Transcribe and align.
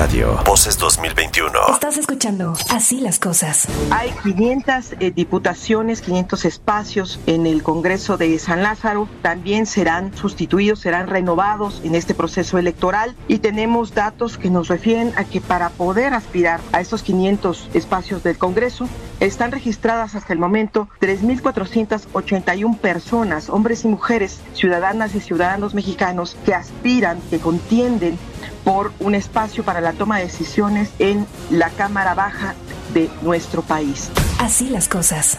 Radio. 0.00 0.38
Voces 0.46 0.78
2021. 0.78 1.58
Estás 1.74 1.98
escuchando 1.98 2.54
Así 2.70 3.02
las 3.02 3.18
cosas. 3.18 3.68
Hay 3.90 4.10
500 4.22 4.94
eh, 4.98 5.10
diputaciones, 5.10 6.00
500 6.00 6.46
espacios 6.46 7.20
en 7.26 7.44
el 7.44 7.62
Congreso 7.62 8.16
de 8.16 8.38
San 8.38 8.62
Lázaro. 8.62 9.10
También 9.20 9.66
serán 9.66 10.16
sustituidos, 10.16 10.80
serán 10.80 11.06
renovados 11.06 11.82
en 11.84 11.94
este 11.94 12.14
proceso 12.14 12.56
electoral. 12.56 13.14
Y 13.28 13.40
tenemos 13.40 13.92
datos 13.92 14.38
que 14.38 14.48
nos 14.48 14.68
refieren 14.68 15.12
a 15.16 15.24
que 15.24 15.42
para 15.42 15.68
poder 15.68 16.14
aspirar 16.14 16.62
a 16.72 16.80
estos 16.80 17.02
500 17.02 17.68
espacios 17.74 18.22
del 18.22 18.38
Congreso, 18.38 18.88
están 19.20 19.52
registradas 19.52 20.14
hasta 20.14 20.32
el 20.32 20.38
momento 20.38 20.88
3.481 21.02 22.78
personas, 22.78 23.50
hombres 23.50 23.84
y 23.84 23.88
mujeres, 23.88 24.40
ciudadanas 24.54 25.14
y 25.14 25.20
ciudadanos 25.20 25.74
mexicanos 25.74 26.38
que 26.46 26.54
aspiran, 26.54 27.20
que 27.28 27.38
contienden 27.38 28.18
por 28.64 28.92
un 29.00 29.14
espacio 29.14 29.64
para 29.64 29.80
la 29.80 29.92
toma 29.92 30.18
de 30.18 30.24
decisiones 30.24 30.90
en 30.98 31.26
la 31.50 31.70
Cámara 31.70 32.14
Baja 32.14 32.54
de 32.92 33.08
nuestro 33.22 33.62
país. 33.62 34.10
Así 34.38 34.68
las 34.68 34.88
cosas. 34.88 35.38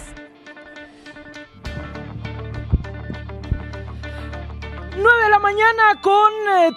9 4.98 5.24
de 5.24 5.30
la 5.30 5.40
mañana 5.40 6.00
con 6.02 6.32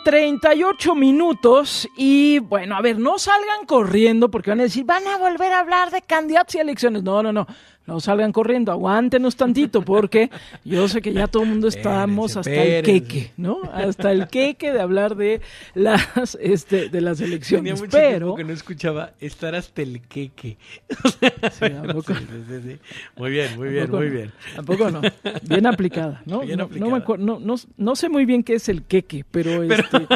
38 0.04 0.92
eh, 0.92 0.94
minutos 0.94 1.88
y 1.96 2.38
bueno, 2.38 2.76
a 2.76 2.80
ver, 2.80 2.98
no 2.98 3.18
salgan 3.18 3.66
corriendo 3.66 4.30
porque 4.30 4.50
van 4.50 4.60
a 4.60 4.64
decir, 4.64 4.84
van 4.84 5.06
a 5.06 5.18
volver 5.18 5.52
a 5.52 5.58
hablar 5.58 5.90
de 5.90 6.00
candidatos 6.00 6.54
y 6.54 6.58
elecciones. 6.58 7.02
No, 7.02 7.22
no, 7.22 7.32
no 7.32 7.46
no 7.86 8.00
salgan 8.00 8.32
corriendo, 8.32 8.72
aguántenos 8.72 9.36
tantito, 9.36 9.82
porque 9.82 10.30
yo 10.64 10.88
sé 10.88 11.02
que 11.02 11.12
ya 11.12 11.26
todo 11.26 11.42
el 11.42 11.50
mundo 11.50 11.68
estamos 11.68 12.36
hasta 12.36 12.50
el 12.50 12.84
queque, 12.84 13.32
¿no? 13.36 13.58
Hasta 13.72 14.12
el 14.12 14.28
queque 14.28 14.72
de 14.72 14.80
hablar 14.80 15.16
de 15.16 15.40
las, 15.74 16.38
este, 16.40 16.88
de 16.88 17.00
las 17.00 17.20
elecciones. 17.20 17.82
Tenía 17.82 17.90
pero 17.90 18.34
que 18.34 18.44
no 18.44 18.52
escuchaba 18.52 19.12
estar 19.20 19.54
hasta 19.54 19.82
el 19.82 20.00
queque. 20.02 20.56
muy 23.16 23.30
bien, 23.30 23.56
muy 23.56 23.68
bien, 23.68 23.90
muy 23.90 24.08
bien. 24.08 24.32
Tampoco 24.56 24.90
no. 24.90 25.02
Bien 25.42 25.66
aplicada, 25.66 26.22
¿no? 26.24 26.42
no, 26.44 27.38
no, 27.38 27.56
no, 27.76 27.96
sé 27.96 28.08
muy 28.08 28.24
bien 28.24 28.42
qué 28.42 28.54
es 28.54 28.68
el 28.68 28.82
queque, 28.82 29.24
pero, 29.30 29.62
este. 29.62 29.84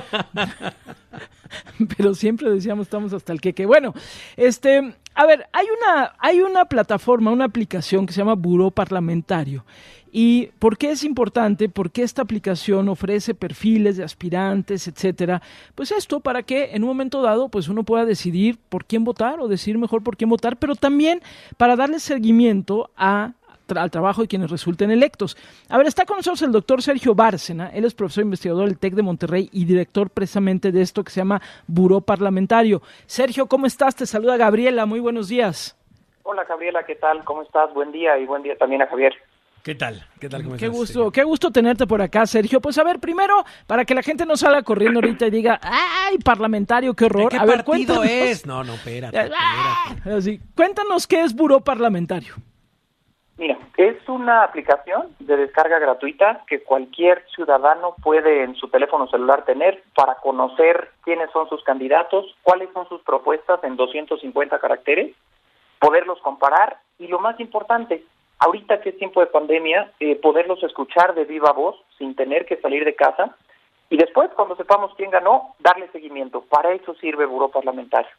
pero 1.97 2.15
siempre 2.15 2.51
decíamos 2.51 2.87
estamos 2.87 3.13
hasta 3.13 3.33
el 3.33 3.41
queque. 3.41 3.67
Bueno, 3.67 3.95
este, 4.37 4.95
a 5.15 5.27
ver, 5.27 5.47
hay 5.53 5.67
una, 5.67 6.13
hay 6.19 6.41
una 6.41 6.65
plataforma, 6.67 7.31
una 7.31 7.45
aplicación 7.45 8.07
que 8.07 8.13
se 8.13 8.19
llama 8.19 8.35
Buró 8.35 8.71
Parlamentario. 8.71 9.65
¿Y 10.11 10.47
por 10.59 10.79
qué 10.79 10.91
es 10.93 11.05
importante? 11.05 11.69
Porque 11.69 12.03
esta 12.03 12.23
aplicación 12.23 12.89
ofrece 12.89 13.35
perfiles 13.35 13.97
de 13.97 14.05
aspirantes, 14.05 14.89
etcétera. 14.89 15.43
Pues 15.75 15.93
esto 15.93 16.21
para 16.21 16.43
que 16.43 16.71
en 16.73 16.83
un 16.83 16.89
momento 16.89 17.21
dado, 17.21 17.49
pues 17.49 17.69
uno 17.69 17.85
pueda 17.85 18.05
decidir 18.05 18.59
por 18.69 18.87
quién 18.87 19.05
votar 19.05 19.41
o 19.41 19.49
decidir 19.49 19.79
mejor 19.79 20.03
por 20.03 20.17
quién 20.17 20.31
votar, 20.31 20.57
pero 20.57 20.77
también 20.77 21.21
para 21.57 21.77
darle 21.77 22.01
seguimiento 22.01 22.91
a 22.97 23.35
al 23.77 23.91
trabajo 23.91 24.23
de 24.23 24.29
quienes 24.29 24.51
resulten 24.51 24.91
electos. 24.91 25.37
A 25.69 25.77
ver, 25.77 25.87
está 25.87 26.07
con 26.07 26.17
nosotros 26.17 26.43
el 26.43 26.53
doctor 26.53 26.83
Sergio 26.83 27.15
Bárcena, 27.15 27.71
él 27.75 27.85
es 27.85 27.95
profesor 27.95 28.25
investigador 28.25 28.67
del 28.67 28.79
TEC 28.79 28.95
de 28.95 29.03
Monterrey 29.03 29.51
y 29.53 29.65
director 29.65 30.11
precisamente 30.11 30.73
de 30.73 30.81
esto 30.81 31.05
que 31.05 31.11
se 31.11 31.21
llama 31.21 31.43
Buró 31.67 32.01
Parlamentario. 32.01 32.81
Sergio, 33.07 33.47
¿cómo 33.47 33.67
estás? 33.67 33.97
Te 33.97 34.07
saluda 34.07 34.37
Gabriela, 34.37 34.87
muy 34.87 35.01
buenos 35.01 35.29
días. 35.29 35.77
Hola 36.23 36.45
Gabriela, 36.45 36.85
¿qué 36.87 36.95
tal? 36.95 37.25
¿Cómo 37.25 37.43
estás? 37.43 37.73
Buen 37.75 37.91
día 37.93 38.19
y 38.19 38.27
buen 38.27 38.43
día 38.43 38.57
también 38.57 38.83
a 38.83 38.87
Javier. 38.87 39.15
¿Qué 39.63 39.75
tal? 39.75 40.07
¿Qué 40.21 40.29
tal? 40.29 40.45
¿Cómo 40.45 40.57
qué 40.57 40.69
gusto, 40.69 41.11
qué 41.11 41.25
gusto 41.25 41.51
tenerte 41.51 41.87
por 41.87 42.01
acá, 42.01 42.27
Sergio. 42.27 42.61
Pues 42.61 42.79
a 42.79 42.85
ver, 42.85 43.01
primero, 43.01 43.45
para 43.67 43.85
que 43.85 43.95
la 43.95 44.03
gente 44.03 44.25
no 44.25 44.37
salga 44.37 44.63
corriendo 44.63 44.99
ahorita 44.99 45.27
y 45.27 45.31
diga, 45.31 45.61
¡ay, 45.63 46.19
parlamentario, 46.19 46.95
qué 46.95 47.05
horror! 47.05 47.31
qué 47.31 47.37
a 47.37 47.45
ver, 47.45 47.65
partido 47.65 48.03
es? 48.05 48.47
No, 48.47 48.65
no, 48.65 48.75
espérate, 48.75 49.19
espérate. 49.19 50.11
Así, 50.11 50.41
cuéntanos 50.55 51.07
qué 51.07 51.23
es 51.23 51.35
Buró 51.35 51.61
Parlamentario. 51.61 52.35
Mira, 53.39 53.57
es 53.77 53.97
una 54.09 54.43
aplicación 54.43 55.15
de 55.21 55.37
descarga 55.37 55.79
gratuita 55.79 56.43
que 56.49 56.65
cualquier 56.65 57.25
ciudadano 57.37 57.95
puede 58.03 58.43
en 58.43 58.57
su 58.57 58.67
teléfono 58.69 59.07
celular 59.07 59.45
tener 59.45 59.85
para 59.95 60.17
conocer 60.17 60.91
quiénes 61.05 61.31
son 61.31 61.49
sus 61.49 61.63
candidatos, 61.63 62.37
cuáles 62.43 62.69
son 62.73 62.89
sus 62.89 63.01
propuestas 63.03 63.63
en 63.63 63.77
250 63.77 64.59
caracteres, 64.59 65.15
poderlos 65.79 66.21
comparar 66.21 66.79
y 66.99 67.07
lo 67.07 67.21
más 67.21 67.39
importante, 67.39 68.05
ahorita 68.41 68.81
que 68.81 68.89
es 68.89 68.99
tiempo 68.99 69.21
de 69.21 69.27
pandemia, 69.27 69.93
eh, 70.01 70.17
poderlos 70.17 70.61
escuchar 70.65 71.15
de 71.15 71.25
viva 71.25 71.53
voz 71.53 71.77
sin 71.97 72.17
tener 72.17 72.45
que 72.45 72.57
salir 72.57 72.85
de 72.85 72.97
casa 72.97 73.37
y 73.89 73.97
después, 73.97 74.31
cuando 74.35 74.57
sepamos 74.57 74.93
quién 74.97 75.13
ganó, 75.13 75.55
darle 75.61 75.89
seguimiento. 75.93 76.43
Para 76.43 76.73
eso 76.73 76.95
sirve 76.97 77.25
Buró 77.25 77.51
Parlamentario. 77.51 78.11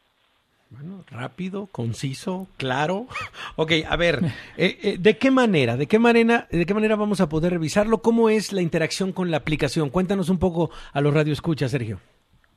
Bueno, 0.72 1.04
rápido, 1.10 1.68
conciso, 1.72 2.46
claro. 2.58 3.08
ok, 3.56 3.72
a 3.90 3.96
ver, 3.96 4.20
eh, 4.56 4.78
eh, 4.84 4.96
¿de 5.00 5.18
qué 5.18 5.32
manera, 5.32 5.76
de 5.78 5.88
qué 5.88 5.98
manera, 5.98 6.48
de 6.52 6.64
qué 6.64 6.76
manera 6.76 6.96
vamos 6.96 7.22
a 7.22 7.28
poder 7.28 7.54
revisarlo? 7.54 8.04
¿Cómo 8.04 8.30
es 8.30 8.54
la 8.54 8.62
interacción 8.62 9.12
con 9.12 9.32
la 9.32 9.38
aplicación? 9.38 9.90
Cuéntanos 9.90 10.30
un 10.30 10.38
poco 10.38 10.70
a 10.94 11.02
los 11.02 11.12
radioescuchas, 11.12 11.72
Sergio. 11.72 11.98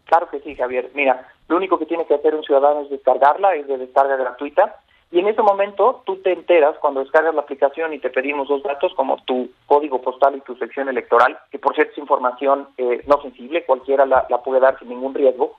Claro 0.05 0.29
que 0.31 0.41
sí, 0.41 0.55
Javier. 0.55 0.91
Mira, 0.95 1.27
lo 1.49 1.57
único 1.57 1.79
que 1.79 1.87
tiene 1.87 2.05
que 2.05 2.13
hacer 2.13 2.35
un 2.35 2.45
ciudadano 2.45 2.83
es 2.83 2.91
descargarla, 2.91 3.55
es 3.55 3.67
de 3.67 3.79
descarga 3.79 4.17
gratuita. 4.17 4.77
Y 5.11 5.21
en 5.21 5.29
ese 5.29 5.41
momento 5.41 6.03
tú 6.05 6.17
te 6.17 6.33
enteras 6.33 6.77
cuando 6.81 7.01
descargas 7.01 7.35
la 7.35 7.41
aplicación 7.41 7.95
y 7.95 7.99
te 7.99 8.11
pedimos 8.11 8.47
dos 8.47 8.63
datos 8.63 8.93
como 8.95 9.23
tu 9.25 9.51
código 9.65 10.03
postal 10.03 10.37
y 10.37 10.41
tu 10.43 10.55
sección 10.57 10.91
electoral, 10.91 11.39
que 11.51 11.59
por 11.59 11.75
cierto 11.75 11.93
es 11.93 11.99
información 11.99 12.69
eh, 12.77 13.03
no 13.07 13.23
sensible, 13.23 13.65
cualquiera 13.65 14.05
la, 14.05 14.27
la, 14.29 14.43
puede 14.43 14.61
dar 14.61 14.79
sin 14.79 14.91
ningún 14.91 15.15
riesgo. 15.15 15.57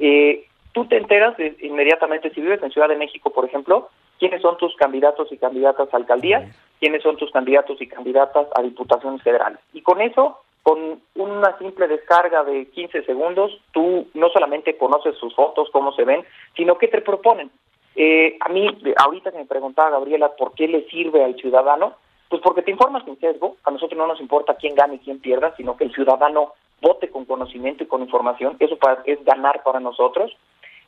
Eh, 0.00 0.48
tú 0.72 0.86
te 0.86 0.96
enteras 0.96 1.34
inmediatamente, 1.60 2.30
si 2.30 2.40
vives 2.40 2.62
en 2.62 2.70
Ciudad 2.70 2.88
de 2.88 2.96
México, 2.96 3.30
por 3.30 3.44
ejemplo, 3.44 3.88
quiénes 4.18 4.42
son 4.42 4.56
tus 4.56 4.74
candidatos 4.76 5.30
y 5.32 5.36
candidatas 5.36 5.92
a 5.92 5.96
alcaldía, 5.96 6.50
quiénes 6.80 7.02
son 7.02 7.16
tus 7.16 7.30
candidatos 7.30 7.80
y 7.80 7.86
candidatas 7.86 8.46
a 8.54 8.62
diputaciones 8.62 9.22
federales. 9.22 9.58
Y 9.72 9.82
con 9.82 10.00
eso, 10.00 10.38
con 10.62 11.00
una 11.16 11.58
simple 11.58 11.88
descarga 11.88 12.44
de 12.44 12.66
15 12.66 13.04
segundos, 13.04 13.60
tú 13.72 14.08
no 14.14 14.28
solamente 14.30 14.76
conoces 14.76 15.16
sus 15.16 15.34
fotos, 15.34 15.68
cómo 15.72 15.92
se 15.92 16.04
ven, 16.04 16.24
sino 16.56 16.78
qué 16.78 16.88
te 16.88 17.00
proponen. 17.00 17.50
Eh, 17.94 18.36
a 18.40 18.48
mí, 18.48 18.66
ahorita 18.96 19.32
que 19.32 19.38
me 19.38 19.44
preguntaba 19.44 19.90
Gabriela 19.90 20.32
por 20.36 20.54
qué 20.54 20.68
le 20.68 20.88
sirve 20.88 21.24
al 21.24 21.36
ciudadano, 21.36 21.94
pues 22.28 22.40
porque 22.40 22.62
te 22.62 22.70
informas 22.70 23.04
sin 23.04 23.18
sesgo, 23.18 23.56
a 23.64 23.70
nosotros 23.70 23.98
no 23.98 24.06
nos 24.06 24.20
importa 24.20 24.54
quién 24.54 24.74
gane 24.74 24.94
y 24.94 24.98
quién 25.00 25.20
pierda, 25.20 25.54
sino 25.56 25.76
que 25.76 25.84
el 25.84 25.92
ciudadano 25.92 26.54
vote 26.80 27.10
con 27.10 27.26
conocimiento 27.26 27.84
y 27.84 27.86
con 27.86 28.00
información, 28.02 28.56
eso 28.58 28.78
es 29.04 29.24
ganar 29.24 29.62
para 29.62 29.80
nosotros. 29.80 30.32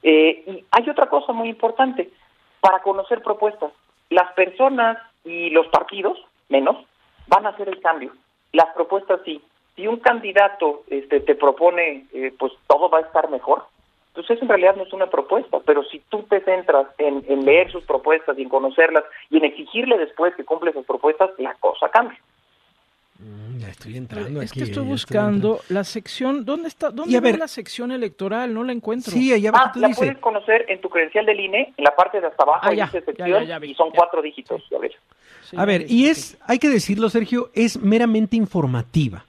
Eh, 0.04 0.44
y 0.46 0.64
hay 0.70 0.90
otra 0.90 1.08
cosa 1.08 1.32
muy 1.32 1.48
importante, 1.48 2.10
para 2.60 2.80
conocer 2.80 3.22
propuestas. 3.22 3.72
Las 4.10 4.32
personas 4.34 4.98
y 5.24 5.50
los 5.50 5.66
partidos, 5.68 6.18
menos, 6.48 6.76
van 7.26 7.46
a 7.46 7.50
hacer 7.50 7.68
el 7.68 7.80
cambio. 7.80 8.12
Las 8.52 8.68
propuestas 8.74 9.20
sí. 9.24 9.42
Si 9.74 9.88
un 9.88 9.96
candidato 9.96 10.84
este, 10.88 11.20
te 11.20 11.34
propone, 11.34 12.06
eh, 12.12 12.32
pues 12.38 12.52
todo 12.68 12.88
va 12.88 12.98
a 12.98 13.02
estar 13.02 13.28
mejor, 13.28 13.64
pues 14.14 14.30
en 14.30 14.48
realidad 14.48 14.76
no 14.76 14.84
es 14.84 14.92
una 14.92 15.10
propuesta, 15.10 15.58
pero 15.66 15.82
si 15.84 15.98
tú 16.08 16.22
te 16.22 16.40
centras 16.42 16.86
en, 16.98 17.24
en 17.28 17.44
leer 17.44 17.72
sus 17.72 17.84
propuestas 17.84 18.38
y 18.38 18.42
en 18.42 18.48
conocerlas 18.48 19.02
y 19.28 19.38
en 19.38 19.44
exigirle 19.44 19.98
después 19.98 20.34
que 20.36 20.44
cumple 20.44 20.72
sus 20.72 20.86
propuestas, 20.86 21.30
la 21.38 21.54
cosa 21.54 21.88
cambia. 21.88 22.18
Mm, 23.18 23.58
ya 23.58 23.68
estoy 23.68 23.96
entrando 23.96 24.42
es 24.42 24.52
que 24.52 24.64
estoy 24.64 24.84
buscando 24.84 25.60
la 25.68 25.84
sección. 25.84 26.44
¿Dónde 26.44 26.68
está? 26.68 26.90
¿Dónde 26.90 27.16
está 27.16 27.36
la 27.36 27.48
sección 27.48 27.92
electoral? 27.92 28.52
No 28.52 28.64
la 28.64 28.72
encuentro. 28.72 29.12
Sí, 29.12 29.32
allá 29.32 29.52
ah, 29.54 29.72
la 29.76 29.90
puedes 29.90 30.18
conocer 30.18 30.66
en 30.68 30.80
tu 30.80 30.88
credencial 30.88 31.24
del 31.24 31.38
INE, 31.38 31.72
en 31.76 31.84
la 31.84 31.94
parte 31.94 32.20
de 32.20 32.26
hasta 32.26 32.42
abajo, 32.42 32.66
ah, 32.66 32.90
sección, 32.90 33.64
y 33.64 33.74
son 33.74 33.90
cuatro 33.92 34.20
dígitos. 34.20 34.62
A 34.74 34.78
ver, 34.78 34.92
a 35.56 35.64
ver 35.64 35.84
y 35.88 36.08
es, 36.08 36.36
hay 36.46 36.58
que 36.58 36.68
decirlo, 36.68 37.08
Sergio, 37.08 37.50
es 37.54 37.80
meramente 37.80 38.36
informativa. 38.36 39.24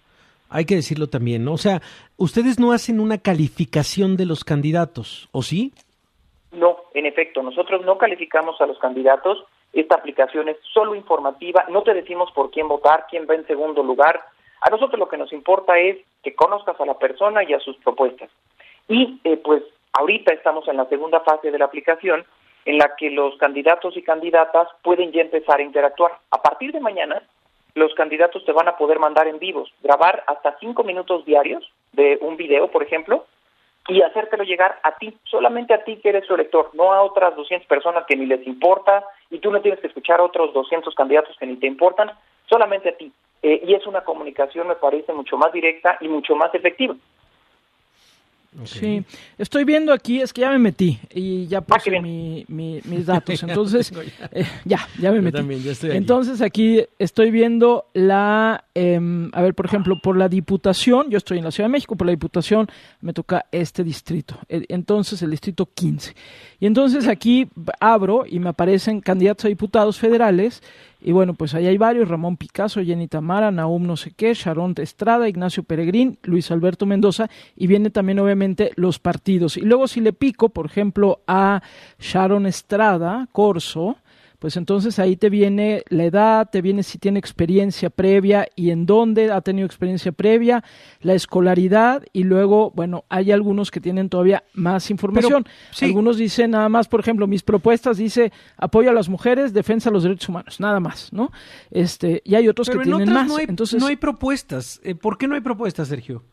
Hay 0.49 0.65
que 0.65 0.75
decirlo 0.75 1.07
también, 1.07 1.43
¿no? 1.45 1.53
O 1.53 1.57
sea, 1.57 1.81
ustedes 2.17 2.59
no 2.59 2.71
hacen 2.71 2.99
una 2.99 3.19
calificación 3.19 4.17
de 4.17 4.25
los 4.25 4.43
candidatos, 4.43 5.29
¿o 5.31 5.43
sí? 5.43 5.73
No, 6.51 6.77
en 6.93 7.05
efecto, 7.05 7.43
nosotros 7.43 7.85
no 7.85 7.97
calificamos 7.97 8.59
a 8.61 8.65
los 8.65 8.79
candidatos 8.79 9.43
esta 9.75 9.95
aplicación 9.95 10.47
es 10.49 10.57
solo 10.73 10.95
informativa, 10.95 11.65
no 11.69 11.83
te 11.83 11.93
decimos 11.93 12.31
por 12.31 12.49
quién 12.49 12.67
votar, 12.67 13.05
quién 13.09 13.27
va 13.29 13.35
en 13.35 13.45
segundo 13.45 13.83
lugar. 13.83 14.23
A 14.61 14.69
nosotros 14.69 14.97
lo 14.97 15.09
que 15.09 15.17
nos 15.17 15.33
importa 15.33 15.77
es 15.77 15.97
que 16.23 16.33
conozcas 16.33 16.79
a 16.79 16.85
la 16.85 16.97
persona 16.97 17.43
y 17.43 17.53
a 17.53 17.59
sus 17.59 17.75
propuestas. 17.77 18.29
Y 18.87 19.19
eh, 19.23 19.37
pues 19.37 19.63
ahorita 19.93 20.33
estamos 20.33 20.67
en 20.67 20.77
la 20.77 20.85
segunda 20.85 21.19
fase 21.19 21.51
de 21.51 21.59
la 21.59 21.65
aplicación 21.65 22.25
en 22.65 22.77
la 22.77 22.95
que 22.95 23.11
los 23.11 23.37
candidatos 23.37 23.95
y 23.95 24.01
candidatas 24.01 24.67
pueden 24.81 25.11
ya 25.11 25.21
empezar 25.21 25.59
a 25.59 25.63
interactuar. 25.63 26.13
A 26.31 26.41
partir 26.41 26.71
de 26.71 26.79
mañana, 26.79 27.21
los 27.75 27.93
candidatos 27.93 28.43
te 28.45 28.53
van 28.53 28.67
a 28.67 28.77
poder 28.77 28.99
mandar 28.99 29.27
en 29.27 29.39
vivos, 29.39 29.71
grabar 29.83 30.23
hasta 30.27 30.57
cinco 30.59 30.83
minutos 30.83 31.25
diarios 31.25 31.69
de 31.91 32.17
un 32.21 32.37
video, 32.37 32.71
por 32.71 32.81
ejemplo, 32.81 33.25
y 33.87 34.01
hacértelo 34.01 34.43
llegar 34.43 34.79
a 34.83 34.95
ti, 34.95 35.15
solamente 35.25 35.73
a 35.73 35.83
ti 35.83 35.97
que 35.97 36.09
eres 36.09 36.25
su 36.25 36.33
elector, 36.33 36.71
no 36.73 36.91
a 36.93 37.03
otras 37.03 37.35
200 37.35 37.67
personas 37.67 38.05
que 38.07 38.15
ni 38.15 38.25
les 38.25 38.45
importa 38.47 39.05
y 39.29 39.39
tú 39.39 39.51
no 39.51 39.61
tienes 39.61 39.79
que 39.79 39.87
escuchar 39.87 40.19
a 40.19 40.23
otros 40.23 40.53
200 40.53 40.93
candidatos 40.95 41.35
que 41.37 41.45
ni 41.45 41.57
te 41.57 41.67
importan, 41.67 42.11
solamente 42.49 42.89
a 42.89 42.97
ti. 42.97 43.11
Eh, 43.43 43.61
y 43.63 43.73
es 43.75 43.85
una 43.85 44.01
comunicación, 44.01 44.67
me 44.67 44.75
parece, 44.75 45.13
mucho 45.13 45.37
más 45.37 45.53
directa 45.53 45.97
y 46.01 46.07
mucho 46.07 46.35
más 46.35 46.53
efectiva. 46.55 46.95
Sí, 48.63 49.03
estoy 49.37 49.65
viendo 49.65 49.91
aquí, 49.91 50.21
es 50.21 50.31
que 50.31 50.41
ya 50.41 50.49
me 50.49 50.59
metí 50.59 50.97
y 51.13 51.45
ya 51.47 51.61
puse 51.61 51.99
mi, 51.99 52.45
mis 52.47 53.05
datos, 53.05 53.43
entonces 53.43 53.91
eh, 54.31 54.45
ya, 54.63 54.87
ya 54.99 55.11
me 55.11 55.21
metí. 55.21 55.39
entonces 55.91 56.41
aquí 56.41 56.81
estoy 56.97 57.31
viendo 57.31 57.85
la, 57.93 58.63
em, 58.73 59.29
a 59.33 59.41
ver, 59.41 59.53
por 59.53 59.65
ejemplo, 59.65 59.99
por 60.01 60.17
la 60.17 60.29
Diputación, 60.29 61.09
yo 61.09 61.17
estoy 61.17 61.39
en 61.39 61.43
la 61.43 61.51
Ciudad 61.51 61.67
de 61.67 61.73
México, 61.73 61.95
por 61.95 62.07
la 62.07 62.11
Diputación 62.11 62.67
me 63.01 63.13
toca 63.13 63.45
este 63.51 63.83
distrito, 63.83 64.39
entonces 64.47 65.21
el 65.21 65.31
distrito 65.31 65.65
15. 65.73 66.15
Y 66.59 66.65
entonces 66.65 67.07
aquí 67.07 67.49
abro 67.79 68.25
y 68.27 68.39
me 68.39 68.49
aparecen 68.49 69.01
candidatos 69.01 69.45
a 69.45 69.49
diputados 69.49 69.99
federales 69.99 70.61
y 71.07 71.11
bueno, 71.11 71.35
pues 71.35 71.53
ahí 71.53 71.67
hay 71.67 71.77
varios, 71.77 72.09
Ramón 72.09 72.35
Picasso, 72.35 72.83
Jenny 72.83 73.07
Tamara, 73.07 73.51
Naum 73.51 73.85
no 73.85 73.95
sé 73.95 74.09
qué, 74.09 74.33
Sharon 74.33 74.73
Estrada, 74.77 75.29
Ignacio 75.29 75.61
Peregrín, 75.61 76.17
Luis 76.23 76.49
Alberto 76.49 76.87
Mendoza, 76.87 77.29
y 77.55 77.67
viene 77.67 77.91
también 77.91 78.17
obviamente 78.17 78.71
los 78.75 78.97
partidos. 78.97 79.55
Y 79.55 79.61
luego 79.61 79.87
si 79.87 80.01
le 80.01 80.13
pico, 80.13 80.49
por 80.49 80.65
ejemplo, 80.65 81.21
a 81.27 81.61
Sharon 81.99 82.47
Estrada, 82.47 83.29
Corso, 83.31 83.97
pues 84.39 84.57
entonces 84.57 84.99
ahí 84.99 85.15
te 85.15 85.29
viene 85.29 85.83
la 85.89 86.05
edad, 86.05 86.49
te 86.49 86.61
viene 86.61 86.83
si 86.83 86.97
tiene 86.97 87.19
experiencia 87.19 87.89
previa 87.89 88.47
y 88.55 88.71
en 88.71 88.85
dónde 88.85 89.31
ha 89.31 89.41
tenido 89.41 89.65
experiencia 89.65 90.11
previa, 90.11 90.63
la 91.01 91.13
escolaridad 91.13 92.03
y 92.13 92.23
luego, 92.23 92.71
bueno, 92.71 93.05
hay 93.09 93.31
algunos 93.31 93.71
que 93.71 93.79
tienen 93.79 94.09
todavía 94.09 94.43
más 94.53 94.89
información. 94.91 95.45
Algunos 95.81 96.17
dicen 96.17 96.51
nada 96.51 96.69
más, 96.69 96.87
por 96.87 96.99
ejemplo, 96.99 97.27
mis 97.27 97.43
propuestas 97.43 97.97
dice 97.97 98.31
apoyo 98.57 98.89
a 98.89 98.93
las 98.93 99.09
mujeres, 99.09 99.53
defensa 99.53 99.89
de 99.89 99.93
los 99.93 100.03
derechos 100.03 100.29
humanos, 100.29 100.59
nada 100.59 100.79
más, 100.79 101.11
¿no? 101.13 101.31
Este, 101.71 102.21
y 102.25 102.35
hay 102.35 102.47
otros 102.47 102.69
que 102.69 102.77
tienen 102.79 103.11
más. 103.11 103.27
No 103.27 103.37
hay, 103.37 103.45
entonces 103.47 103.79
no 103.79 103.87
hay 103.87 103.95
propuestas. 103.95 104.81
Eh, 104.83 104.95
¿Por 104.95 105.17
qué 105.17 105.27
no 105.27 105.35
hay 105.35 105.41
propuestas, 105.41 105.87
Sergio? 105.87 106.23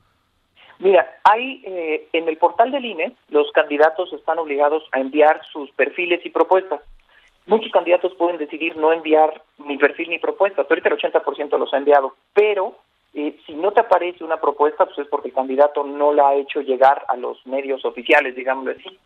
Mira, 0.82 1.08
hay 1.22 1.62
eh, 1.64 2.08
en 2.12 2.28
el 2.28 2.36
portal 2.38 2.72
del 2.72 2.84
INE 2.84 3.14
los 3.28 3.50
candidatos 3.52 4.12
están 4.12 4.38
obligados 4.40 4.82
a 4.90 4.98
enviar 4.98 5.40
sus 5.52 5.70
perfiles 5.72 6.20
y 6.24 6.30
propuestas. 6.30 6.80
Muchos 7.46 7.72
candidatos 7.72 8.14
pueden 8.14 8.38
decidir 8.38 8.76
no 8.76 8.92
enviar 8.92 9.42
ni 9.58 9.76
perfil 9.76 10.10
ni 10.10 10.18
propuesta. 10.18 10.62
Ahorita 10.62 10.88
el 10.88 10.96
80% 10.96 11.58
los 11.58 11.74
ha 11.74 11.78
enviado, 11.78 12.14
pero 12.32 12.76
eh, 13.14 13.36
si 13.44 13.54
no 13.54 13.72
te 13.72 13.80
aparece 13.80 14.24
una 14.24 14.40
propuesta, 14.40 14.86
pues 14.86 14.98
es 14.98 15.08
porque 15.08 15.28
el 15.28 15.34
candidato 15.34 15.84
no 15.84 16.12
la 16.12 16.28
ha 16.28 16.34
hecho 16.34 16.60
llegar 16.60 17.04
a 17.08 17.16
los 17.16 17.44
medios 17.46 17.84
oficiales, 17.84 18.36
digámoslo 18.36 18.72
así. 18.72 18.98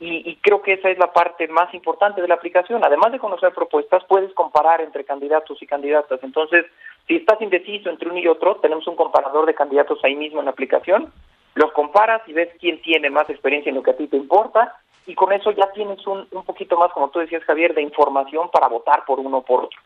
Y, 0.00 0.30
y, 0.30 0.36
creo 0.36 0.62
que 0.62 0.74
esa 0.74 0.90
es 0.90 0.98
la 0.98 1.12
parte 1.12 1.48
más 1.48 1.74
importante 1.74 2.22
de 2.22 2.28
la 2.28 2.34
aplicación. 2.34 2.84
Además 2.84 3.10
de 3.10 3.18
conocer 3.18 3.52
propuestas, 3.52 4.04
puedes 4.04 4.32
comparar 4.32 4.80
entre 4.80 5.04
candidatos 5.04 5.60
y 5.60 5.66
candidatas. 5.66 6.20
Entonces, 6.22 6.66
si 7.08 7.16
estás 7.16 7.40
indeciso 7.42 7.90
entre 7.90 8.08
uno 8.08 8.18
y 8.18 8.28
otro, 8.28 8.56
tenemos 8.56 8.86
un 8.86 8.94
comparador 8.94 9.46
de 9.46 9.54
candidatos 9.54 9.98
ahí 10.04 10.14
mismo 10.14 10.38
en 10.38 10.44
la 10.44 10.52
aplicación. 10.52 11.12
Los 11.58 11.72
comparas 11.72 12.22
y 12.28 12.32
ves 12.32 12.50
quién 12.60 12.80
tiene 12.82 13.10
más 13.10 13.28
experiencia 13.28 13.70
en 13.70 13.74
lo 13.74 13.82
que 13.82 13.90
a 13.90 13.96
ti 13.96 14.06
te 14.06 14.16
importa 14.16 14.76
y 15.06 15.14
con 15.16 15.32
eso 15.32 15.50
ya 15.50 15.68
tienes 15.72 16.06
un, 16.06 16.24
un 16.30 16.44
poquito 16.44 16.78
más, 16.78 16.92
como 16.92 17.10
tú 17.10 17.18
decías, 17.18 17.42
Javier, 17.42 17.74
de 17.74 17.82
información 17.82 18.48
para 18.52 18.68
votar 18.68 19.04
por 19.04 19.18
uno 19.18 19.38
o 19.38 19.42
por 19.42 19.64
otro. 19.64 19.80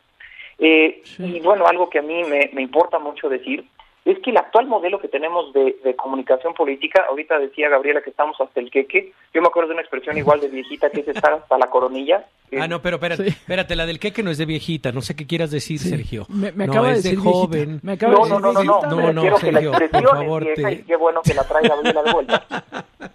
Eh, 0.59 1.03
Y 1.19 1.41
bueno, 1.41 1.67
algo 1.67 1.89
que 1.89 2.01
a 2.01 2.03
mí 2.03 2.25
me, 2.25 2.51
me 2.53 2.61
importa 2.61 2.99
mucho 2.99 3.31
decir 3.31 3.65
es 4.05 4.19
que 4.19 4.31
el 4.31 4.37
actual 4.37 4.67
modelo 4.67 5.01
que 5.01 5.09
tenemos 5.09 5.53
de, 5.53 5.77
de, 5.85 5.95
comunicación 5.95 6.55
política, 6.55 7.05
ahorita 7.09 7.39
decía 7.39 7.69
Gabriela 7.69 8.03
que 8.03 8.11
estamos 8.11 8.41
hasta 8.41 8.59
el 8.59 8.71
queque, 8.71 9.13
yo 9.33 9.41
me 9.41 9.47
acuerdo 9.47 9.69
de 9.69 9.75
una 9.75 9.83
expresión 9.83 10.19
igual 10.19 10.41
de 10.41 10.49
viejita 10.49 10.91
que 10.91 11.01
es 11.01 11.09
estar 11.09 11.33
hasta 11.33 11.57
la 11.57 11.71
coronilla. 11.71 12.27
Ah, 12.59 12.67
no, 12.67 12.83
pero 12.83 12.97
espérate, 12.97 13.29
espérate, 13.29 13.77
la 13.77 13.87
del 13.87 14.01
queque 14.01 14.25
no 14.25 14.31
es 14.31 14.39
de 14.39 14.47
viejita, 14.47 14.91
no 14.91 15.03
sé 15.03 15.15
qué 15.15 15.27
quieras 15.27 15.53
decir, 15.53 15.79
Sergio. 15.79 16.27
Me, 16.29 16.51
me 16.53 16.67
no, 16.67 16.73
acaba 16.73 16.93
es 16.93 17.05
de, 17.05 17.11
de 17.11 17.17
joven. 17.17 17.81
Me 17.83 17.93
acaba 17.93 18.13
no, 18.15 18.25
de 18.25 18.31
no, 18.31 18.41
no, 18.41 18.53
no, 18.53 18.63
no, 18.65 18.83
no, 18.83 19.13
no, 19.13 19.21
quiero 19.21 19.39
Sergio, 19.39 19.73
que 19.73 19.79
la 19.79 20.01
por 20.01 20.17
favor, 20.17 20.49
es 20.49 20.57
vieja 20.57 20.71
te... 20.71 20.75
y 20.75 20.83
qué 20.83 20.97
bueno 20.97 21.21
que 21.23 21.35
la 21.35 21.45
traiga 21.45 21.77
Gabriela 21.77 22.03
de 22.03 22.13
vuelta. 22.13 22.47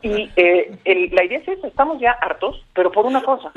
Y 0.01 0.29
eh, 0.35 0.77
el, 0.85 1.09
la 1.13 1.25
idea 1.25 1.39
es 1.39 1.47
esa, 1.47 1.67
estamos 1.67 1.99
ya 1.99 2.11
hartos, 2.11 2.63
pero 2.73 2.91
por 2.91 3.05
una 3.05 3.21
cosa, 3.23 3.51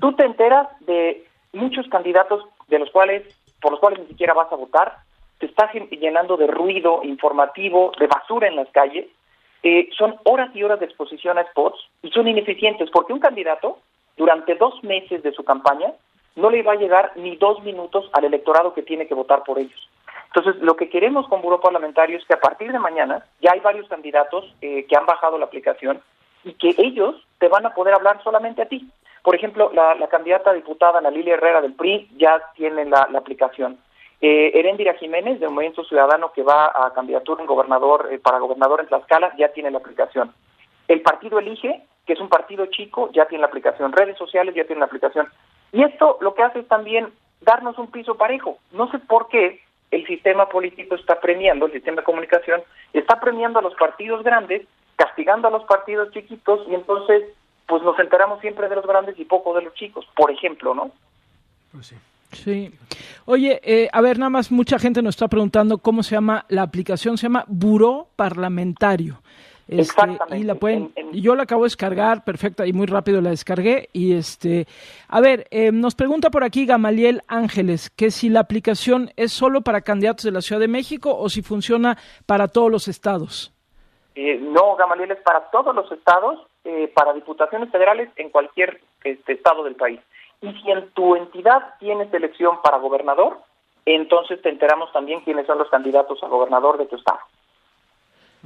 tú 0.00 0.14
te 0.14 0.24
enteras 0.24 0.68
de 0.86 1.24
muchos 1.52 1.86
candidatos 1.88 2.44
de 2.68 2.78
los 2.78 2.90
cuales, 2.90 3.24
por 3.60 3.72
los 3.72 3.80
cuales 3.80 4.00
ni 4.00 4.06
siquiera 4.06 4.32
vas 4.32 4.50
a 4.50 4.56
votar, 4.56 4.98
te 5.42 5.46
estás 5.46 5.72
llenando 5.90 6.36
de 6.36 6.46
ruido 6.46 7.00
informativo, 7.02 7.90
de 7.98 8.06
basura 8.06 8.46
en 8.46 8.54
las 8.54 8.68
calles, 8.68 9.08
eh, 9.64 9.88
son 9.98 10.14
horas 10.22 10.54
y 10.54 10.62
horas 10.62 10.78
de 10.78 10.86
exposición 10.86 11.36
a 11.36 11.42
spots 11.50 11.80
y 12.00 12.10
son 12.10 12.28
ineficientes 12.28 12.88
porque 12.90 13.12
un 13.12 13.18
candidato 13.18 13.78
durante 14.16 14.54
dos 14.54 14.84
meses 14.84 15.20
de 15.24 15.32
su 15.32 15.42
campaña 15.42 15.94
no 16.36 16.48
le 16.48 16.62
va 16.62 16.74
a 16.74 16.76
llegar 16.76 17.10
ni 17.16 17.34
dos 17.34 17.60
minutos 17.64 18.08
al 18.12 18.24
electorado 18.24 18.72
que 18.72 18.84
tiene 18.84 19.08
que 19.08 19.14
votar 19.14 19.42
por 19.42 19.58
ellos. 19.58 19.88
Entonces, 20.26 20.62
lo 20.62 20.76
que 20.76 20.88
queremos 20.88 21.26
con 21.26 21.42
Buró 21.42 21.60
Parlamentario 21.60 22.18
es 22.18 22.24
que 22.24 22.34
a 22.34 22.40
partir 22.40 22.70
de 22.70 22.78
mañana 22.78 23.26
ya 23.40 23.50
hay 23.52 23.60
varios 23.60 23.88
candidatos 23.88 24.44
eh, 24.60 24.86
que 24.88 24.96
han 24.96 25.06
bajado 25.06 25.38
la 25.38 25.46
aplicación 25.46 26.00
y 26.44 26.52
que 26.52 26.72
ellos 26.78 27.16
te 27.40 27.48
van 27.48 27.66
a 27.66 27.74
poder 27.74 27.94
hablar 27.94 28.22
solamente 28.22 28.62
a 28.62 28.68
ti. 28.68 28.88
Por 29.24 29.34
ejemplo, 29.34 29.72
la, 29.74 30.06
candidata 30.06 30.52
diputada 30.52 31.00
Ana 31.00 31.10
Lilia 31.10 31.34
Herrera 31.34 31.60
del 31.60 31.74
PRI 31.74 32.08
ya 32.16 32.40
tiene 32.54 32.84
la 32.84 33.08
aplicación. 33.16 33.78
Eh, 34.24 34.52
Heréndira 34.54 34.94
Jiménez, 34.94 35.40
del 35.40 35.50
Movimiento 35.50 35.82
Ciudadano, 35.82 36.30
que 36.30 36.44
va 36.44 36.66
a 36.66 36.92
candidatura 36.94 37.40
en 37.42 37.48
gobernador, 37.48 38.08
eh, 38.12 38.20
para 38.20 38.38
gobernador 38.38 38.80
en 38.80 38.86
Tlaxcala, 38.86 39.34
ya 39.36 39.48
tiene 39.48 39.72
la 39.72 39.78
aplicación. 39.78 40.32
El 40.86 41.00
partido 41.00 41.40
Elige, 41.40 41.82
que 42.06 42.12
es 42.12 42.20
un 42.20 42.28
partido 42.28 42.66
chico, 42.66 43.10
ya 43.12 43.26
tiene 43.26 43.42
la 43.42 43.48
aplicación. 43.48 43.90
Redes 43.90 44.16
sociales 44.16 44.54
ya 44.54 44.62
tienen 44.64 44.78
la 44.78 44.86
aplicación. 44.86 45.26
Y 45.72 45.82
esto 45.82 46.18
lo 46.20 46.34
que 46.34 46.42
hace 46.44 46.60
es 46.60 46.68
también 46.68 47.12
darnos 47.40 47.76
un 47.78 47.90
piso 47.90 48.14
parejo. 48.14 48.58
No 48.70 48.88
sé 48.92 49.00
por 49.00 49.26
qué 49.26 49.60
el 49.90 50.06
sistema 50.06 50.48
político 50.48 50.94
está 50.94 51.18
premiando, 51.18 51.66
el 51.66 51.72
sistema 51.72 51.96
de 51.96 52.04
comunicación, 52.04 52.62
está 52.92 53.18
premiando 53.18 53.58
a 53.58 53.62
los 53.62 53.74
partidos 53.74 54.22
grandes, 54.22 54.62
castigando 54.94 55.48
a 55.48 55.50
los 55.50 55.64
partidos 55.64 56.12
chiquitos, 56.12 56.60
y 56.68 56.76
entonces, 56.76 57.24
pues 57.66 57.82
nos 57.82 57.98
enteramos 57.98 58.40
siempre 58.40 58.68
de 58.68 58.76
los 58.76 58.86
grandes 58.86 59.18
y 59.18 59.24
poco 59.24 59.52
de 59.54 59.62
los 59.62 59.74
chicos, 59.74 60.08
por 60.14 60.30
ejemplo, 60.30 60.74
¿no? 60.74 60.92
Pues 61.72 61.88
sí. 61.88 61.96
Sí. 62.32 62.70
Oye, 63.24 63.60
eh, 63.62 63.88
a 63.92 64.00
ver, 64.00 64.18
nada 64.18 64.30
más 64.30 64.50
mucha 64.50 64.78
gente 64.78 65.02
nos 65.02 65.14
está 65.14 65.28
preguntando 65.28 65.78
cómo 65.78 66.02
se 66.02 66.14
llama 66.14 66.44
la 66.48 66.62
aplicación. 66.62 67.18
Se 67.18 67.24
llama 67.24 67.44
Buró 67.46 68.08
Parlamentario. 68.16 69.22
Este, 69.68 69.82
Exactamente. 69.82 70.38
Y 70.38 70.42
la 70.42 70.54
pueden, 70.56 70.92
en, 70.96 71.08
en... 71.08 71.22
yo 71.22 71.34
la 71.34 71.44
acabo 71.44 71.62
de 71.62 71.66
descargar, 71.66 72.24
perfecta, 72.24 72.66
y 72.66 72.72
muy 72.72 72.86
rápido 72.86 73.20
la 73.20 73.30
descargué. 73.30 73.88
Y 73.92 74.14
este, 74.14 74.66
a 75.08 75.20
ver, 75.20 75.46
eh, 75.50 75.70
nos 75.72 75.94
pregunta 75.94 76.30
por 76.30 76.44
aquí 76.44 76.66
Gamaliel 76.66 77.22
Ángeles 77.28 77.90
que 77.90 78.10
si 78.10 78.28
la 78.28 78.40
aplicación 78.40 79.10
es 79.16 79.32
solo 79.32 79.62
para 79.62 79.80
candidatos 79.80 80.24
de 80.24 80.32
la 80.32 80.42
Ciudad 80.42 80.60
de 80.60 80.68
México 80.68 81.16
o 81.16 81.28
si 81.28 81.42
funciona 81.42 81.96
para 82.26 82.48
todos 82.48 82.70
los 82.70 82.88
estados. 82.88 83.52
Eh, 84.14 84.38
no, 84.38 84.76
Gamaliel 84.76 85.12
es 85.12 85.20
para 85.20 85.50
todos 85.50 85.74
los 85.74 85.90
estados, 85.90 86.46
eh, 86.64 86.92
para 86.94 87.14
diputaciones 87.14 87.70
federales 87.70 88.10
en 88.16 88.28
cualquier 88.28 88.80
este, 89.04 89.32
estado 89.32 89.64
del 89.64 89.76
país. 89.76 90.00
Y 90.42 90.52
si 90.52 90.70
en 90.70 90.90
tu 90.90 91.14
entidad 91.14 91.74
tienes 91.78 92.12
elección 92.12 92.60
para 92.62 92.78
gobernador, 92.78 93.38
entonces 93.86 94.42
te 94.42 94.48
enteramos 94.48 94.92
también 94.92 95.20
quiénes 95.20 95.46
son 95.46 95.58
los 95.58 95.70
candidatos 95.70 96.22
a 96.22 96.28
gobernador 96.28 96.78
de 96.78 96.86
tu 96.86 96.96
estado. 96.96 97.20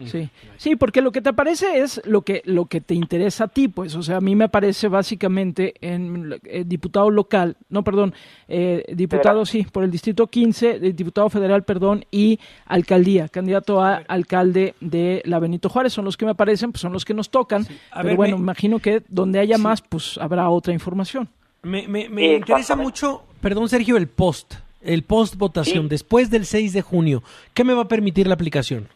Sí, 0.05 0.29
sí, 0.59 0.77
porque 0.77 1.01
lo 1.01 1.11
que 1.11 1.23
te 1.23 1.31
aparece 1.31 1.79
es 1.79 2.03
lo 2.05 2.21
que 2.21 2.43
lo 2.45 2.67
que 2.67 2.83
te 2.83 2.93
interesa 2.93 3.45
a 3.45 3.49
ti, 3.49 3.69
pues, 3.69 3.95
o 3.97 4.03
sea, 4.03 4.19
a 4.19 4.21
mí 4.21 4.37
me 4.37 4.45
aparece 4.45 4.89
básicamente 4.89 5.73
en 5.81 6.39
eh, 6.45 6.65
diputado 6.67 7.09
local, 7.11 7.57
no, 7.71 7.83
perdón, 7.83 8.13
eh, 8.47 8.85
diputado, 8.93 9.47
sí, 9.47 9.65
por 9.65 9.85
el 9.85 9.91
distrito 9.91 10.27
15, 10.27 10.71
eh, 10.71 10.81
diputado 10.93 11.31
federal, 11.31 11.65
perdón, 11.65 12.05
y 12.11 12.39
alcaldía, 12.67 13.29
candidato 13.29 13.83
a 13.83 14.03
alcalde 14.07 14.75
de 14.81 15.23
la 15.25 15.39
Benito 15.39 15.71
Juárez, 15.71 15.95
son 15.95 16.05
los 16.05 16.19
que 16.19 16.27
me 16.27 16.33
aparecen, 16.33 16.73
pues 16.73 16.83
son 16.83 16.93
los 16.93 17.07
que 17.07 17.15
nos 17.15 17.31
tocan, 17.31 17.65
sí. 17.65 17.79
pero 17.95 18.05
ver, 18.05 18.17
bueno, 18.17 18.37
me 18.37 18.43
imagino 18.43 18.81
que 18.81 19.03
donde 19.09 19.39
haya 19.39 19.57
sí. 19.57 19.63
más, 19.63 19.81
pues 19.81 20.19
habrá 20.19 20.51
otra 20.51 20.75
información. 20.75 21.27
Me, 21.67 21.89
me, 21.89 22.09
me 22.09 22.35
interesa 22.35 22.77
mucho, 22.77 23.25
perdón 23.43 23.69
Sergio, 23.69 23.97
el 23.97 24.09
post, 24.09 24.55
el 24.83 25.03
post 25.03 25.35
votación, 25.37 25.85
sí. 25.85 25.89
después 25.89 26.31
del 26.31 26.47
6 26.47 26.73
de 26.73 26.81
junio, 26.81 27.23
¿qué 27.55 27.65
me 27.65 27.75
va 27.75 27.83
a 27.83 27.89
permitir 27.89 28.29
la 28.29 28.35
aplicación? 28.35 28.89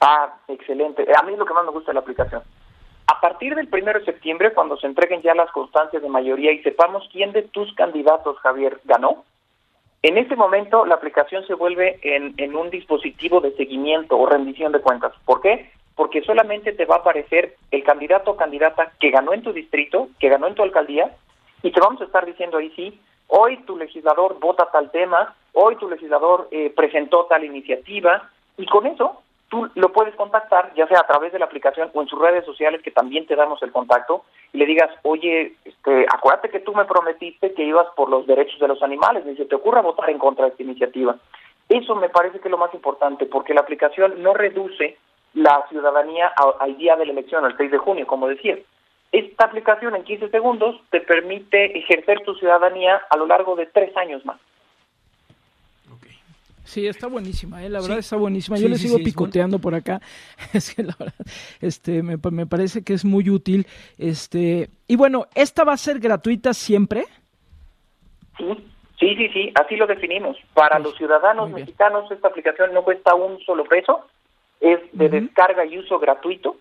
Ah, 0.00 0.34
excelente. 0.48 1.06
A 1.16 1.22
mí 1.22 1.34
es 1.34 1.38
lo 1.38 1.46
que 1.46 1.54
más 1.54 1.64
me 1.64 1.70
gusta 1.70 1.92
de 1.92 1.94
la 1.94 2.00
aplicación. 2.00 2.42
A 3.06 3.20
partir 3.20 3.54
del 3.54 3.68
primero 3.68 4.00
de 4.00 4.04
septiembre, 4.04 4.52
cuando 4.52 4.76
se 4.78 4.88
entreguen 4.88 5.22
ya 5.22 5.32
las 5.36 5.52
constancias 5.52 6.02
de 6.02 6.08
mayoría 6.08 6.50
y 6.50 6.60
sepamos 6.64 7.08
quién 7.12 7.30
de 7.30 7.42
tus 7.42 7.72
candidatos, 7.74 8.36
Javier, 8.38 8.80
ganó, 8.84 9.22
en 10.02 10.18
ese 10.18 10.34
momento 10.34 10.86
la 10.86 10.96
aplicación 10.96 11.46
se 11.46 11.54
vuelve 11.54 12.00
en, 12.02 12.34
en 12.36 12.56
un 12.56 12.68
dispositivo 12.70 13.40
de 13.40 13.54
seguimiento 13.54 14.18
o 14.18 14.26
rendición 14.26 14.72
de 14.72 14.80
cuentas. 14.80 15.12
¿Por 15.24 15.40
qué? 15.40 15.70
Porque 15.94 16.22
solamente 16.22 16.72
te 16.72 16.84
va 16.84 16.96
a 16.96 16.98
aparecer 16.98 17.54
el 17.70 17.84
candidato 17.84 18.32
o 18.32 18.36
candidata 18.36 18.90
que 18.98 19.10
ganó 19.10 19.34
en 19.34 19.42
tu 19.42 19.52
distrito, 19.52 20.08
que 20.18 20.28
ganó 20.28 20.48
en 20.48 20.56
tu 20.56 20.64
alcaldía, 20.64 21.12
y 21.62 21.70
te 21.70 21.80
vamos 21.80 22.00
a 22.00 22.04
estar 22.04 22.24
diciendo 22.24 22.58
ahí 22.58 22.70
sí, 22.76 23.00
hoy 23.28 23.58
tu 23.64 23.76
legislador 23.76 24.38
vota 24.40 24.68
tal 24.70 24.90
tema, 24.90 25.34
hoy 25.52 25.76
tu 25.76 25.88
legislador 25.88 26.48
eh, 26.50 26.72
presentó 26.74 27.26
tal 27.26 27.44
iniciativa, 27.44 28.30
y 28.56 28.66
con 28.66 28.86
eso 28.86 29.22
tú 29.48 29.68
lo 29.74 29.92
puedes 29.92 30.14
contactar, 30.14 30.72
ya 30.74 30.86
sea 30.86 31.00
a 31.00 31.06
través 31.06 31.32
de 31.32 31.38
la 31.38 31.46
aplicación 31.46 31.90
o 31.94 32.02
en 32.02 32.08
sus 32.08 32.18
redes 32.18 32.44
sociales, 32.44 32.82
que 32.82 32.90
también 32.90 33.26
te 33.26 33.36
damos 33.36 33.62
el 33.62 33.72
contacto, 33.72 34.24
y 34.52 34.58
le 34.58 34.66
digas, 34.66 34.90
oye, 35.02 35.54
este, 35.64 36.06
acuérdate 36.12 36.50
que 36.50 36.60
tú 36.60 36.74
me 36.74 36.84
prometiste 36.84 37.54
que 37.54 37.64
ibas 37.64 37.86
por 37.96 38.08
los 38.08 38.26
derechos 38.26 38.60
de 38.60 38.68
los 38.68 38.82
animales, 38.82 39.24
ni 39.24 39.36
se 39.36 39.46
te 39.46 39.54
ocurra 39.54 39.80
votar 39.80 40.10
en 40.10 40.18
contra 40.18 40.44
de 40.44 40.50
esta 40.50 40.62
iniciativa. 40.62 41.16
Eso 41.68 41.94
me 41.94 42.08
parece 42.08 42.40
que 42.40 42.48
es 42.48 42.52
lo 42.52 42.58
más 42.58 42.72
importante, 42.74 43.26
porque 43.26 43.54
la 43.54 43.60
aplicación 43.60 44.22
no 44.22 44.32
reduce 44.34 44.96
la 45.34 45.64
ciudadanía 45.68 46.32
al 46.58 46.76
día 46.78 46.96
de 46.96 47.06
la 47.06 47.12
elección, 47.12 47.44
el 47.44 47.56
6 47.56 47.70
de 47.70 47.78
junio, 47.78 48.06
como 48.06 48.28
decía. 48.28 48.58
Esta 49.12 49.46
aplicación 49.46 49.96
en 49.96 50.04
15 50.04 50.28
segundos 50.30 50.80
te 50.90 51.00
permite 51.00 51.78
ejercer 51.78 52.20
tu 52.20 52.34
ciudadanía 52.34 53.00
a 53.08 53.16
lo 53.16 53.26
largo 53.26 53.56
de 53.56 53.66
tres 53.66 53.96
años 53.96 54.24
más. 54.24 54.38
Sí, 56.68 56.86
está 56.86 57.06
buenísima, 57.06 57.64
¿eh? 57.64 57.70
la 57.70 57.80
verdad 57.80 57.96
está 57.96 58.16
buenísima. 58.16 58.58
Yo 58.58 58.68
le 58.68 58.76
sigo 58.76 58.98
picoteando 58.98 59.58
por 59.58 59.74
acá. 59.74 60.02
Es 60.52 60.74
que 60.74 60.82
la 60.82 60.94
verdad, 60.98 61.14
este, 61.62 62.02
me, 62.02 62.18
me, 62.30 62.46
parece 62.46 62.84
que 62.84 62.92
es 62.92 63.06
muy 63.06 63.30
útil. 63.30 63.66
Este, 63.96 64.68
y 64.86 64.96
bueno, 64.96 65.28
¿esta 65.34 65.64
va 65.64 65.72
a 65.72 65.78
ser 65.78 65.98
gratuita 65.98 66.52
siempre? 66.52 67.06
Sí, 68.36 68.54
sí, 69.00 69.16
sí, 69.16 69.28
sí, 69.32 69.52
así 69.54 69.76
lo 69.76 69.86
definimos. 69.86 70.36
Para 70.52 70.76
pues, 70.76 70.88
los 70.88 70.98
ciudadanos 70.98 71.48
mexicanos 71.48 72.10
esta 72.10 72.28
aplicación 72.28 72.74
no 72.74 72.84
cuesta 72.84 73.14
un 73.14 73.40
solo 73.40 73.64
peso, 73.64 74.06
es 74.60 74.78
de 74.92 75.08
descarga 75.08 75.64
y 75.64 75.78
uso 75.78 75.98
gratuito. 75.98 76.56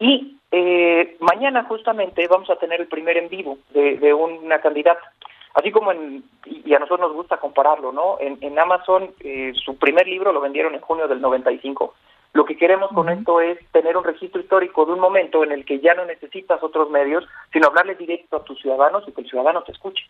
Y 0.00 0.38
eh, 0.50 1.16
mañana 1.20 1.64
justamente 1.64 2.26
vamos 2.26 2.50
a 2.50 2.56
tener 2.56 2.80
el 2.80 2.88
primer 2.88 3.16
en 3.16 3.28
vivo 3.28 3.58
de, 3.72 3.98
de 3.98 4.12
una 4.12 4.60
candidata. 4.60 5.12
Así 5.54 5.70
como 5.72 5.92
en, 5.92 6.24
y 6.46 6.74
a 6.74 6.78
nosotros 6.78 7.08
nos 7.08 7.12
gusta 7.12 7.38
compararlo, 7.38 7.92
¿no? 7.92 8.18
En, 8.20 8.58
Amazon 8.58 9.10
eh, 9.20 9.52
su 9.64 9.76
primer 9.76 10.06
libro 10.06 10.32
lo 10.32 10.40
vendieron 10.40 10.74
en 10.74 10.80
junio 10.80 11.08
del 11.08 11.20
95. 11.20 11.94
Lo 12.32 12.44
que 12.44 12.56
queremos 12.56 12.92
con 12.92 13.08
esto 13.08 13.40
es 13.40 13.58
tener 13.72 13.96
un 13.96 14.04
registro 14.04 14.40
histórico 14.40 14.86
de 14.86 14.92
un 14.92 15.00
momento 15.00 15.42
en 15.42 15.50
el 15.50 15.64
que 15.64 15.80
ya 15.80 15.94
no 15.94 16.04
necesitas 16.04 16.62
otros 16.62 16.88
medios, 16.88 17.26
sino 17.52 17.66
hablarle 17.66 17.96
directo 17.96 18.36
a 18.36 18.44
tus 18.44 18.60
ciudadanos 18.60 19.02
y 19.08 19.12
que 19.12 19.22
el 19.22 19.28
ciudadano 19.28 19.62
te 19.62 19.72
escuche. 19.72 20.04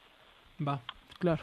Va, 0.66 0.78
claro. 1.18 1.42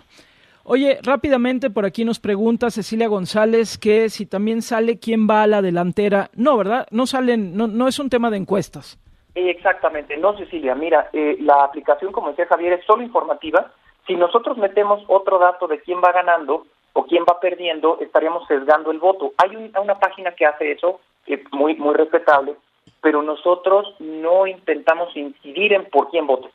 Oye, 0.69 0.99
rápidamente 1.01 1.69
por 1.69 1.85
aquí 1.85 2.03
nos 2.03 2.19
pregunta 2.19 2.69
Cecilia 2.69 3.07
González 3.07 3.77
que 3.77 4.09
si 4.09 4.25
también 4.25 4.61
sale 4.61 4.99
quién 4.99 5.25
va 5.25 5.43
a 5.43 5.47
la 5.47 5.61
delantera. 5.61 6.29
No, 6.35 6.57
¿verdad? 6.57 6.85
No 6.91 7.07
salen, 7.07 7.55
no, 7.55 7.67
no 7.67 7.87
es 7.87 7.99
un 7.99 8.09
tema 8.09 8.29
de 8.29 8.35
encuestas. 8.35 8.99
Exactamente, 9.33 10.17
no 10.17 10.35
Cecilia, 10.35 10.75
mira, 10.75 11.09
eh, 11.13 11.37
la 11.39 11.63
aplicación, 11.63 12.11
como 12.11 12.31
decía 12.31 12.47
Javier, 12.47 12.73
es 12.73 12.85
solo 12.85 13.01
informativa, 13.01 13.71
si 14.07 14.15
nosotros 14.17 14.57
metemos 14.57 15.01
otro 15.07 15.39
dato 15.39 15.67
de 15.67 15.79
quién 15.79 16.01
va 16.03 16.11
ganando 16.11 16.67
o 16.91 17.05
quién 17.05 17.23
va 17.23 17.39
perdiendo, 17.39 17.99
estaríamos 18.01 18.45
sesgando 18.45 18.91
el 18.91 18.99
voto. 18.99 19.31
Hay 19.37 19.55
una 19.55 19.99
página 19.99 20.31
que 20.31 20.45
hace 20.45 20.73
eso, 20.73 20.99
que 21.25 21.45
muy, 21.53 21.75
muy 21.75 21.95
respetable, 21.95 22.57
pero 23.01 23.21
nosotros 23.21 23.95
no 23.99 24.45
intentamos 24.45 25.15
incidir 25.15 25.71
en 25.71 25.85
por 25.85 26.09
quién 26.09 26.27
vote. 26.27 26.49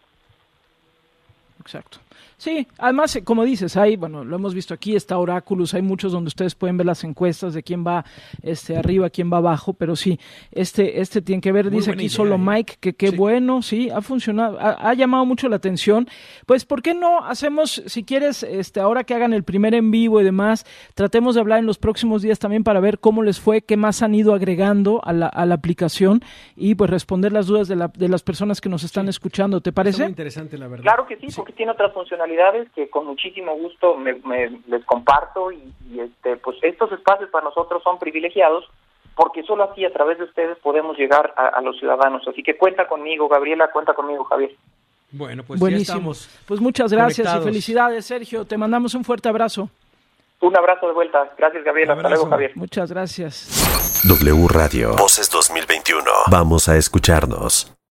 Exacto. 1.61 1.97
Sí, 2.37 2.67
además, 2.79 3.15
eh, 3.17 3.25
como 3.25 3.45
dices, 3.45 3.77
hay, 3.77 3.97
bueno, 3.97 4.25
lo 4.25 4.37
hemos 4.37 4.55
visto 4.55 4.75
aquí, 4.75 4.97
está 4.97 5.19
Oráculos, 5.19 5.75
hay 5.75 5.83
muchos 5.83 6.13
donde 6.13 6.29
ustedes 6.29 6.55
pueden 6.55 6.77
ver 6.77 6.87
las 6.87 7.05
encuestas 7.05 7.55
de 7.55 7.63
quién 7.63 7.87
va 7.87 8.05
este 8.43 8.77
arriba, 8.77 9.11
quién 9.11 9.33
va 9.33 9.39
abajo, 9.39 9.75
pero 9.75 9.97
sí, 9.97 10.19
este, 10.51 11.01
este 11.01 11.23
tiene 11.23 11.41
que 11.41 11.53
ver, 11.53 11.71
dice 11.71 11.93
aquí 11.93 12.09
solo 12.09 12.37
¿eh? 12.37 12.39
Mike, 12.39 12.77
que 12.81 12.95
qué 12.95 13.11
bueno, 13.11 13.63
sí, 13.63 13.91
ha 13.91 14.01
funcionado, 14.01 14.59
ha, 14.61 14.93
llamado 14.95 15.25
mucho 15.25 15.49
la 15.49 15.57
atención. 15.57 16.09
Pues, 16.47 16.65
¿por 16.65 16.83
qué 16.83 16.95
no 16.95 17.25
hacemos, 17.25 17.83
si 17.87 18.05
quieres, 18.05 18.43
este, 18.43 18.81
ahora 18.81 19.05
que 19.05 19.15
hagan 19.15 19.33
el 19.33 19.45
primer 19.45 19.75
en 19.75 19.91
vivo 19.91 20.21
y 20.21 20.25
demás, 20.25 20.65
tratemos 20.95 21.35
de 21.35 21.41
hablar 21.41 21.59
en 21.61 21.67
los 21.67 21.79
próximos 21.79 22.23
días 22.23 22.39
también 22.39 22.65
para 22.65 22.81
ver 22.81 22.99
cómo 22.99 23.23
les 23.23 23.41
fue, 23.41 23.63
qué 23.63 23.77
más 23.77 24.03
han 24.03 24.15
ido 24.15 24.35
agregando 24.35 25.01
a 25.05 25.13
la, 25.13 25.27
a 25.27 25.47
la 25.47 25.55
aplicación 25.55 26.23
y 26.57 26.75
pues 26.75 26.91
responder 26.91 27.33
las 27.33 27.47
dudas 27.47 27.69
de, 27.69 27.77
la, 27.77 27.89
de 27.89 28.09
las 28.09 28.23
personas 28.23 28.61
que 28.61 28.69
nos 28.69 28.85
están 28.85 29.09
escuchando, 29.09 29.61
¿te 29.61 29.73
parece? 29.73 30.03
muy 30.03 30.11
interesante, 30.11 30.59
la 30.59 30.69
verdad. 30.69 30.83
Claro 30.83 31.07
que 31.07 31.17
sí, 31.17 31.27
porque 31.35 31.53
tiene 31.53 31.73
otras 31.73 31.93
funcionalidades 32.03 32.69
que 32.73 32.91
con 32.91 33.07
muchísimo 33.07 33.55
gusto 33.55 33.97
me, 33.97 34.19
les 34.67 34.85
comparto 34.85 35.53
y, 35.53 35.73
este 35.99 36.37
pues 36.37 36.57
estos 36.63 36.91
espacios 36.91 37.31
para 37.31 37.45
nosotros 37.45 37.83
son 37.83 37.99
privilegiados 37.99 38.65
porque 39.15 39.43
solo 39.45 39.65
así 39.65 39.85
a 39.85 39.93
través 39.93 40.19
de 40.19 40.25
ustedes 40.25 40.59
podemos 40.59 40.97
llegar 40.97 41.35
a, 41.37 41.61
los 41.61 41.79
ciudadanos. 41.79 42.27
Así 42.27 42.43
que 42.43 42.57
cuenta 42.57 42.89
conmigo, 42.89 43.29
Gabriela, 43.29 43.71
cuenta 43.71 43.93
conmigo, 43.93 44.25
Javier. 44.25 44.57
Bueno, 45.11 45.43
pues 45.43 45.61
Buenísimo. 45.61 46.13
Pues 46.47 46.61
muchas 46.61 46.91
gracias 46.91 47.37
y 47.37 47.45
felicidades, 47.45 48.07
Sergio. 48.07 48.47
Te 48.47 48.57
mandamos 48.57 48.95
un 48.95 49.05
fuerte 49.05 49.29
abrazo. 49.29 49.69
Un 50.41 50.57
abrazo 50.57 50.87
de 50.87 50.95
vuelta. 50.95 51.31
Gracias, 51.37 51.63
Gabriela. 51.63 51.93
Hasta 51.93 52.09
luego, 52.09 52.27
Javier. 52.31 52.53
Muchas 52.55 52.91
gracias. 52.91 54.03
W 54.09 54.49
Radio. 54.49 54.97
Voces 54.97 55.29
2021. 55.31 56.11
Vamos 56.31 56.71
a 56.71 56.79
escucharnos. 56.79 57.71